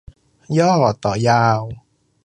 [0.57, 0.71] ย่อ:
[1.27, 1.61] ยาว